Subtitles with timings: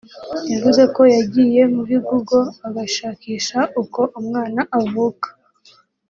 [0.51, 5.27] yavuze ko yagiye muri Google agashakisha uko umwana avuka